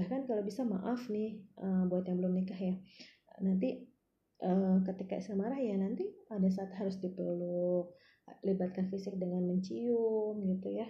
bahkan 0.00 0.24
kalau 0.24 0.40
bisa 0.40 0.64
maaf 0.64 1.12
nih 1.12 1.44
uh, 1.60 1.84
buat 1.84 2.08
yang 2.08 2.16
belum 2.24 2.40
nikah 2.40 2.56
ya. 2.56 2.74
Nanti 3.44 3.84
uh, 4.40 4.80
ketika 4.88 5.20
istri 5.20 5.36
marah 5.36 5.60
ya 5.60 5.76
nanti 5.76 6.08
pada 6.24 6.48
saat 6.48 6.72
harus 6.72 6.96
dipeluk 6.96 7.92
libatkan 8.40 8.88
fisik 8.88 9.20
dengan 9.20 9.44
mencium 9.44 10.40
gitu 10.48 10.72
ya 10.72 10.88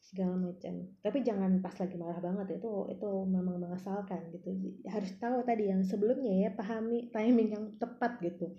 segala 0.00 0.40
macam. 0.40 0.88
Tapi 1.04 1.18
jangan 1.20 1.60
pas 1.60 1.76
lagi 1.76 1.96
marah 2.00 2.20
banget 2.24 2.56
itu 2.56 2.72
itu 2.88 3.10
memang 3.28 3.60
mengasalkan 3.60 4.32
gitu. 4.32 4.56
Harus 4.88 5.12
tahu 5.20 5.44
tadi 5.44 5.68
yang 5.68 5.84
sebelumnya 5.84 6.48
ya 6.48 6.50
pahami 6.56 7.12
timing 7.12 7.48
yang 7.52 7.64
tepat 7.76 8.16
gitu. 8.24 8.56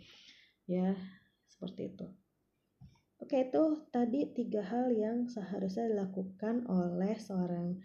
Ya 0.70 0.94
seperti 1.50 1.98
itu. 1.98 2.06
Oke 3.22 3.50
itu 3.50 3.64
tadi 3.94 4.34
tiga 4.34 4.66
hal 4.66 4.94
yang 4.94 5.30
seharusnya 5.30 5.90
dilakukan 5.94 6.66
oleh 6.66 7.18
seorang 7.18 7.78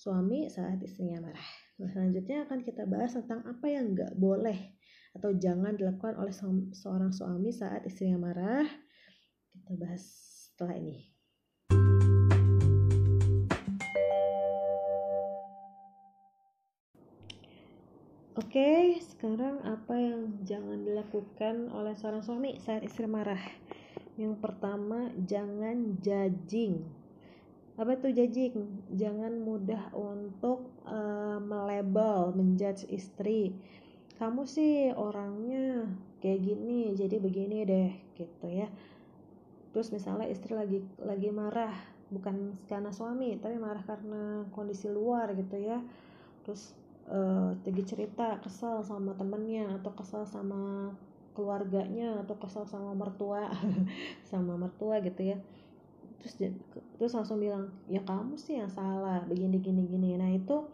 suami 0.00 0.48
saat 0.48 0.80
istrinya 0.80 1.20
marah. 1.20 1.48
Nah, 1.76 1.92
selanjutnya 1.92 2.48
akan 2.48 2.64
kita 2.64 2.88
bahas 2.88 3.12
tentang 3.12 3.44
apa 3.44 3.68
yang 3.68 3.92
nggak 3.92 4.16
boleh 4.16 4.80
atau 5.12 5.36
jangan 5.36 5.76
dilakukan 5.76 6.16
oleh 6.16 6.32
seorang 6.72 7.12
suami 7.12 7.52
saat 7.52 7.84
istrinya 7.84 8.16
marah. 8.16 8.64
Kita 9.52 9.76
bahas 9.76 10.00
setelah 10.48 10.80
ini. 10.80 10.96
Oke, 18.40 18.96
sekarang 19.04 19.60
apa 19.68 20.00
yang 20.00 20.40
jangan 20.48 20.80
dilakukan 20.80 21.68
oleh 21.76 21.92
seorang 21.92 22.24
suami 22.24 22.56
saat 22.56 22.80
istri 22.88 23.04
marah? 23.04 23.42
Yang 24.16 24.40
pertama, 24.40 25.12
jangan 25.28 26.00
judging 26.00 26.88
apa 27.80 27.96
itu 27.96 28.12
judging 28.12 28.84
jangan 28.92 29.40
mudah 29.40 29.88
untuk 29.96 30.68
uh, 30.84 31.40
melebel 31.40 32.36
menjudge 32.36 32.84
istri. 32.92 33.56
Kamu 34.20 34.44
sih 34.44 34.92
orangnya 34.92 35.88
kayak 36.20 36.44
gini 36.44 36.92
jadi 36.92 37.16
begini 37.16 37.64
deh 37.64 37.90
gitu 38.20 38.46
ya. 38.52 38.68
Terus 39.72 39.88
misalnya 39.96 40.28
istri 40.28 40.52
lagi 40.52 40.84
lagi 41.00 41.32
marah 41.32 41.72
bukan 42.12 42.52
karena 42.68 42.92
suami 42.92 43.40
tapi 43.40 43.56
marah 43.56 43.80
karena 43.88 44.44
kondisi 44.52 44.92
luar 44.92 45.32
gitu 45.32 45.56
ya. 45.56 45.80
Terus 46.44 46.76
uh, 47.08 47.56
cerita 47.64 48.44
kesal 48.44 48.84
sama 48.84 49.16
temennya 49.16 49.80
atau 49.80 49.96
kesal 49.96 50.28
sama 50.28 50.92
keluarganya 51.32 52.20
atau 52.20 52.36
kesal 52.36 52.68
sama 52.68 52.92
mertua 52.92 53.48
sama 54.30 54.60
mertua 54.60 55.00
gitu 55.00 55.32
ya 55.32 55.40
terus 56.20 56.36
terus 57.00 57.12
langsung 57.16 57.40
bilang 57.40 57.72
ya 57.88 58.04
kamu 58.04 58.36
sih 58.36 58.60
yang 58.60 58.68
salah 58.68 59.24
begini 59.24 59.58
gini 59.58 59.88
gini. 59.88 60.16
Nah 60.20 60.30
itu 60.30 60.68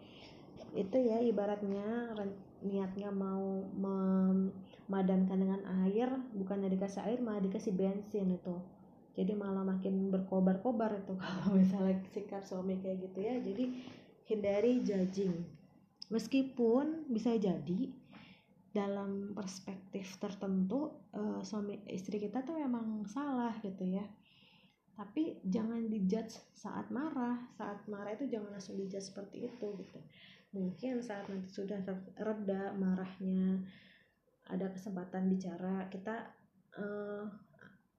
itu 0.77 0.97
ya 0.99 1.23
ibaratnya 1.23 2.13
niatnya 2.61 3.15
mau 3.15 3.65
memadamkan 3.79 5.39
dengan 5.39 5.61
air 5.87 6.11
bukannya 6.35 6.69
dikasih 6.75 7.07
air 7.07 7.19
malah 7.23 7.41
dikasih 7.41 7.73
bensin 7.73 8.35
itu. 8.35 8.57
Jadi 9.17 9.33
malah 9.33 9.65
makin 9.65 10.13
berkobar-kobar 10.13 11.01
itu 11.01 11.15
kalau 11.23 11.57
misalnya 11.57 12.03
sikap 12.13 12.43
suami 12.45 12.83
kayak 12.83 13.07
gitu 13.07 13.19
ya. 13.23 13.35
Jadi 13.41 13.65
hindari 14.27 14.83
judging. 14.83 15.47
Meskipun 16.11 17.11
bisa 17.11 17.35
jadi 17.35 17.91
dalam 18.77 19.33
perspektif 19.33 20.21
tertentu 20.21 20.93
uh, 21.17 21.41
suami 21.41 21.81
istri 21.89 22.21
kita 22.21 22.45
tuh 22.45 22.61
emang 22.61 23.09
salah 23.09 23.57
gitu 23.65 23.89
ya 23.89 24.05
tapi 24.97 25.37
jangan 25.45 25.93
dijudge 25.93 26.41
saat 26.57 26.89
marah. 26.89 27.37
Saat 27.61 27.85
marah 27.85 28.17
itu 28.17 28.25
jangan 28.33 28.57
langsung 28.57 28.81
dijudge 28.81 29.13
seperti 29.13 29.45
itu 29.45 29.67
gitu. 29.77 30.01
Mungkin 30.57 31.05
saat 31.05 31.29
nanti 31.29 31.53
sudah 31.53 31.85
reda 32.17 32.73
marahnya 32.73 33.61
ada 34.49 34.73
kesempatan 34.73 35.29
bicara 35.29 35.85
kita 35.93 36.33
uh, 36.81 37.29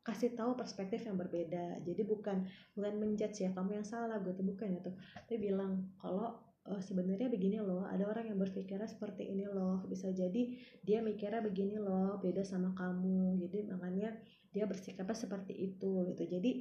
kasih 0.01 0.33
tahu 0.33 0.57
perspektif 0.57 1.05
yang 1.05 1.21
berbeda. 1.21 1.85
Jadi 1.85 2.01
bukan 2.01 2.49
bukan 2.73 2.93
menjudge 2.97 3.45
ya 3.45 3.53
kamu 3.53 3.83
yang 3.83 3.85
salah 3.85 4.17
gue 4.17 4.33
tuh 4.33 4.47
bukan 4.47 4.81
itu. 4.81 4.89
Tapi 5.13 5.37
bilang 5.37 5.93
kalau 6.01 6.33
uh, 6.65 6.81
sebenarnya 6.81 7.29
begini 7.29 7.61
loh 7.61 7.85
ada 7.85 8.09
orang 8.09 8.33
yang 8.33 8.41
berpikirnya 8.41 8.89
seperti 8.89 9.29
ini 9.29 9.45
loh. 9.45 9.85
Bisa 9.85 10.09
jadi 10.09 10.57
dia 10.81 11.05
mikirnya 11.05 11.45
begini 11.45 11.77
loh 11.77 12.17
beda 12.17 12.41
sama 12.41 12.73
kamu. 12.73 13.37
Jadi 13.37 13.69
makanya 13.69 14.17
dia 14.49 14.65
bersikapnya 14.65 15.13
seperti 15.13 15.53
itu 15.53 16.09
gitu. 16.09 16.23
Jadi 16.25 16.51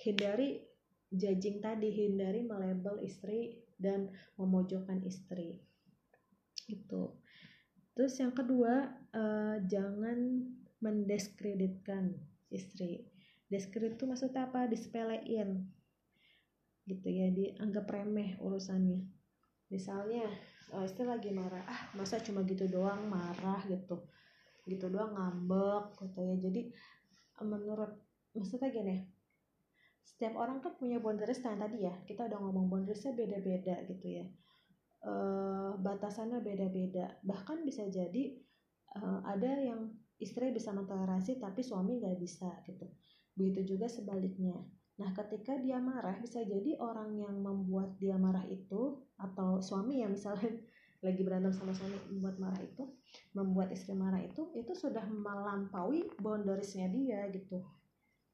hindari 0.00 0.60
judging 1.12 1.62
tadi 1.62 1.88
hindari 1.94 2.42
melabel 2.42 3.00
istri 3.00 3.62
dan 3.78 4.10
memojokkan 4.36 5.00
istri. 5.06 5.62
Itu 6.66 7.16
terus 7.96 8.20
yang 8.20 8.36
kedua 8.36 8.92
uh, 9.16 9.56
jangan 9.64 10.44
mendiskreditkan 10.84 12.12
istri. 12.52 13.08
Deskrit 13.46 13.96
itu 13.96 14.04
maksudnya 14.04 14.50
apa? 14.50 14.66
Disepelein. 14.66 15.70
Gitu 16.84 17.08
ya 17.08 17.30
dianggap 17.30 17.86
remeh 17.88 18.36
urusannya. 18.42 19.06
Misalnya 19.70 20.26
oh, 20.74 20.82
istri 20.84 21.06
lagi 21.06 21.30
marah 21.34 21.62
ah 21.66 21.80
masa 21.94 22.18
cuma 22.20 22.42
gitu 22.44 22.66
doang 22.66 23.06
marah 23.06 23.62
gitu. 23.70 24.04
Gitu 24.66 24.90
doang 24.90 25.14
ngambek 25.14 25.94
gitu 26.02 26.20
ya. 26.20 26.36
Jadi 26.42 26.62
menurut 27.46 27.96
maksudnya 28.34 28.68
gini 28.68 29.15
setiap 30.06 30.38
orang 30.38 30.62
kan 30.62 30.78
punya 30.78 31.02
boundaries 31.02 31.42
yang 31.42 31.58
tadi 31.58 31.82
ya. 31.82 31.94
Kita 32.06 32.30
udah 32.30 32.38
ngomong 32.38 32.70
boundariesnya 32.70 33.18
beda-beda 33.18 33.74
gitu 33.90 34.06
ya. 34.22 34.26
E, 35.02 35.12
batasannya 35.82 36.38
beda-beda. 36.46 37.18
Bahkan 37.26 37.66
bisa 37.66 37.90
jadi 37.90 38.38
e, 38.94 39.00
ada 39.26 39.50
yang 39.58 39.90
istri 40.22 40.54
bisa 40.54 40.70
mentoleransi 40.70 41.42
tapi 41.42 41.60
suami 41.66 41.98
nggak 41.98 42.22
bisa 42.22 42.48
gitu. 42.70 42.86
Begitu 43.34 43.76
juga 43.76 43.90
sebaliknya. 43.90 44.54
Nah 44.96 45.10
ketika 45.12 45.58
dia 45.58 45.82
marah 45.82 46.16
bisa 46.22 46.40
jadi 46.40 46.78
orang 46.78 47.18
yang 47.18 47.36
membuat 47.42 47.98
dia 48.00 48.16
marah 48.16 48.46
itu 48.46 49.02
atau 49.18 49.58
suami 49.58 50.06
yang 50.06 50.14
misalnya 50.14 50.54
lagi 51.06 51.20
berantem 51.26 51.52
sama 51.52 51.74
suami 51.74 51.98
membuat 52.14 52.40
marah 52.40 52.62
itu 52.62 52.84
membuat 53.36 53.68
istri 53.74 53.92
marah 53.92 54.22
itu 54.24 54.48
itu 54.56 54.72
sudah 54.72 55.04
melampaui 55.04 56.06
boundariesnya 56.22 56.88
dia 56.94 57.26
gitu. 57.34 57.60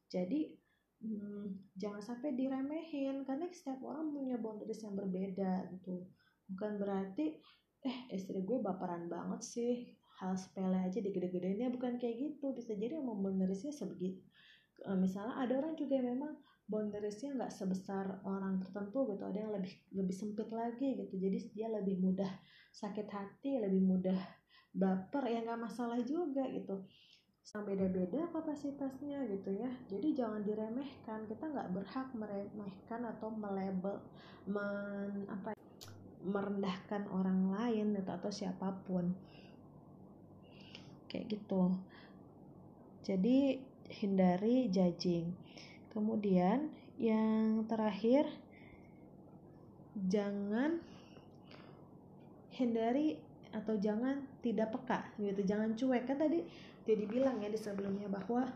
Jadi 0.06 0.61
hmm, 1.02 1.74
jangan 1.74 2.02
sampai 2.02 2.32
diremehin 2.38 3.26
karena 3.26 3.50
setiap 3.50 3.82
orang 3.82 4.14
punya 4.14 4.38
boundaries 4.38 4.82
yang 4.86 4.94
berbeda 4.94 5.66
gitu. 5.74 6.06
Bukan 6.48 6.78
berarti 6.78 7.42
eh 7.82 7.98
istri 8.14 8.46
gue 8.46 8.58
baperan 8.62 9.10
banget 9.10 9.42
sih 9.42 9.72
hal 10.22 10.38
sepele 10.38 10.78
aja 10.78 11.02
digede-gedeinnya 11.02 11.74
bukan 11.74 11.98
kayak 11.98 12.16
gitu. 12.32 12.54
Bisa 12.54 12.78
jadi 12.78 13.02
emang 13.02 13.18
boundariesnya 13.20 13.74
sebegitu 13.74 14.22
eh, 14.86 14.98
misalnya 14.98 15.42
ada 15.42 15.58
orang 15.58 15.74
juga 15.74 15.98
yang 15.98 16.18
memang 16.18 16.38
boundariesnya 16.70 17.34
nggak 17.36 17.52
sebesar 17.52 18.22
orang 18.22 18.62
tertentu 18.62 19.04
gitu 19.12 19.22
ada 19.26 19.38
yang 19.42 19.52
lebih 19.52 19.74
lebih 19.92 20.14
sempit 20.14 20.48
lagi 20.54 20.94
gitu. 21.02 21.14
Jadi 21.18 21.38
dia 21.52 21.68
lebih 21.68 21.98
mudah 21.98 22.30
sakit 22.72 23.08
hati 23.10 23.60
lebih 23.60 23.82
mudah 23.82 24.18
baper 24.72 25.28
ya 25.28 25.44
nggak 25.44 25.60
masalah 25.68 26.00
juga 26.00 26.48
gitu 26.48 26.88
sama 27.42 27.74
beda-beda 27.74 28.30
kapasitasnya 28.30 29.26
gitu 29.26 29.50
ya. 29.52 29.70
Jadi 29.90 30.14
jangan 30.14 30.46
diremehkan. 30.46 31.26
Kita 31.26 31.50
nggak 31.50 31.74
berhak 31.74 32.08
meremehkan 32.14 33.02
atau 33.02 33.28
melebel 33.34 33.98
men 34.46 35.26
apa 35.26 35.58
merendahkan 36.22 37.10
orang 37.10 37.50
lain 37.50 37.98
gitu, 37.98 38.10
atau 38.14 38.30
siapa 38.30 38.70
pun. 38.86 39.10
Kayak 41.10 41.34
gitu. 41.34 41.74
Jadi 43.02 43.58
hindari 44.00 44.70
judging. 44.70 45.34
Kemudian 45.90 46.72
yang 46.96 47.66
terakhir 47.68 48.30
jangan 50.08 50.80
hindari 52.54 53.18
atau 53.52 53.76
jangan 53.76 54.18
tidak 54.40 54.72
peka 54.72 55.04
gitu. 55.20 55.40
Jangan 55.44 55.76
cuek. 55.76 56.04
Kan 56.08 56.18
tadi 56.18 56.40
jadi 56.82 57.04
bilang 57.06 57.38
ya 57.38 57.52
di 57.52 57.60
sebelumnya 57.60 58.08
bahwa 58.08 58.48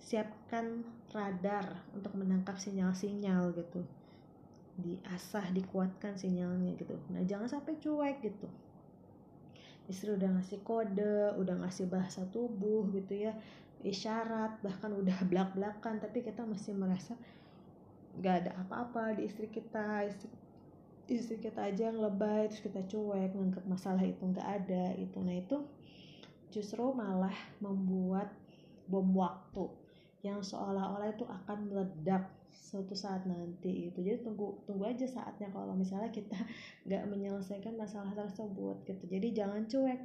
siapkan 0.00 0.80
radar 1.12 1.84
untuk 1.92 2.16
menangkap 2.16 2.56
sinyal-sinyal 2.56 3.52
gitu. 3.54 3.84
Diasah 4.80 5.52
dikuatkan 5.52 6.16
sinyalnya 6.16 6.72
gitu. 6.80 6.96
Nah 7.12 7.22
jangan 7.28 7.46
sampai 7.46 7.76
cuek 7.76 8.24
gitu. 8.24 8.48
Istri 9.86 10.16
udah 10.16 10.40
ngasih 10.40 10.60
kode 10.64 11.36
udah 11.36 11.54
ngasih 11.60 11.86
bahasa 11.92 12.24
tubuh 12.32 12.88
gitu 12.96 13.28
ya. 13.28 13.36
Isyarat 13.84 14.60
bahkan 14.64 14.96
udah 14.96 15.20
belak 15.30 15.52
belakan 15.52 16.00
tapi 16.00 16.24
kita 16.24 16.42
masih 16.48 16.72
merasa 16.72 17.12
gak 18.18 18.44
ada 18.44 18.52
apa-apa 18.66 19.14
di 19.14 19.30
istri 19.30 19.46
kita 19.46 20.02
istri, 20.02 20.26
istri 21.10 21.42
kita 21.42 21.68
aja 21.68 21.90
yang 21.90 21.98
lebay 21.98 22.46
terus 22.46 22.62
kita 22.62 22.86
cuek 22.86 23.34
nganggap 23.34 23.64
masalah 23.66 24.02
itu 24.06 24.22
nggak 24.22 24.46
ada 24.46 24.94
itu 24.94 25.18
nah 25.20 25.34
itu 25.34 25.58
justru 26.54 26.82
malah 26.94 27.34
membuat 27.58 28.30
bom 28.86 29.06
waktu 29.14 29.70
yang 30.20 30.42
seolah-olah 30.42 31.14
itu 31.14 31.24
akan 31.26 31.70
meledak 31.70 32.28
suatu 32.50 32.94
saat 32.94 33.24
nanti 33.26 33.90
itu 33.90 33.98
jadi 34.02 34.22
tunggu 34.22 34.62
tunggu 34.66 34.90
aja 34.90 35.06
saatnya 35.06 35.50
kalau 35.54 35.74
misalnya 35.74 36.10
kita 36.10 36.36
nggak 36.86 37.04
menyelesaikan 37.10 37.74
masalah 37.78 38.14
tersebut 38.14 38.82
gitu. 38.86 39.04
Jadi 39.06 39.28
jangan 39.34 39.66
cuek 39.70 40.00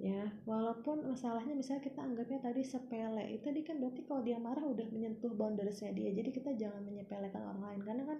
ya. 0.00 0.28
Walaupun 0.44 1.08
masalahnya 1.08 1.56
misalnya 1.56 1.82
kita 1.84 2.00
anggapnya 2.04 2.40
tadi 2.40 2.62
sepele 2.64 3.24
itu 3.32 3.44
tadi 3.44 3.60
kan 3.64 3.80
berarti 3.80 4.00
kalau 4.04 4.22
dia 4.24 4.38
marah 4.40 4.64
udah 4.64 4.86
menyentuh 4.92 5.32
boundariesnya 5.32 5.92
dia. 5.96 6.12
Jadi 6.12 6.30
kita 6.32 6.52
jangan 6.56 6.84
menyepelekan 6.84 7.42
orang 7.42 7.62
lain. 7.64 7.80
Karena 7.84 8.04
kan 8.06 8.18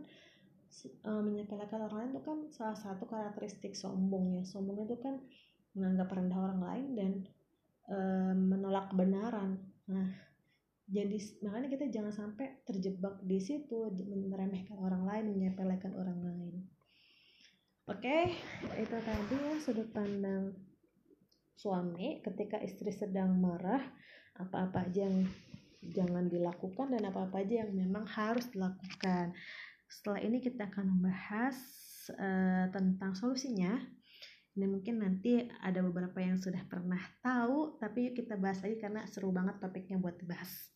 uh, 1.07 1.23
menyepelekan 1.23 1.87
orang 1.87 1.99
lain 2.07 2.11
itu 2.17 2.23
kan 2.23 2.39
salah 2.51 2.79
satu 2.79 3.07
karakteristik 3.07 3.75
sombong 3.79 4.39
ya. 4.39 4.43
Sombong 4.43 4.87
itu 4.87 4.97
kan 4.99 5.21
menganggap 5.75 6.15
rendah 6.15 6.39
orang 6.39 6.61
lain 6.63 6.87
dan 6.95 7.13
uh, 7.91 8.35
menolak 8.35 8.91
kebenaran. 8.91 9.59
Nah 9.91 10.09
jadi 10.85 11.17
makanya 11.41 11.69
kita 11.73 11.85
jangan 11.89 12.13
sampai 12.13 12.61
terjebak 12.69 13.17
di 13.25 13.41
situ 13.41 13.89
meremehkan 14.05 14.77
orang 14.77 15.09
lain 15.09 15.33
menyepelekan 15.33 15.97
orang 15.97 16.21
lain. 16.21 16.55
Oke 17.85 18.01
okay, 18.01 18.81
itu 18.81 18.97
tadi 18.97 19.37
ya 19.37 19.55
sudut 19.61 19.89
pandang 19.93 20.53
suami 21.57 22.21
ketika 22.21 22.61
istri 22.61 22.93
sedang 22.93 23.37
marah 23.41 23.81
apa-apa 24.37 24.91
aja 24.91 25.07
yang 25.09 25.25
jangan 25.93 26.27
dilakukan 26.33 26.97
dan 26.97 27.05
apa-apa 27.09 27.45
aja 27.45 27.65
yang 27.65 27.77
memang 27.77 28.09
harus 28.09 28.49
dilakukan 28.53 29.37
setelah 29.89 30.21
ini 30.21 30.41
kita 30.41 30.69
akan 30.69 30.85
membahas 30.99 31.57
uh, 32.15 32.67
tentang 32.73 33.17
solusinya 33.17 33.81
ini 34.55 34.71
mungkin 34.71 35.03
nanti 35.03 35.51
ada 35.67 35.83
beberapa 35.83 36.23
yang 36.23 36.39
sudah 36.39 36.63
pernah 36.71 37.03
tahu 37.19 37.75
tapi 37.83 38.11
yuk 38.11 38.23
kita 38.23 38.39
bahas 38.39 38.63
lagi 38.63 38.79
karena 38.79 39.03
seru 39.11 39.35
banget 39.35 39.59
topiknya 39.59 39.99
buat 39.99 40.15
dibahas. 40.15 40.71